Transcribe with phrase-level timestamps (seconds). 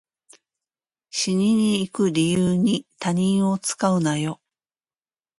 [1.11, 4.41] 死にに行く理由に他人を使うなよ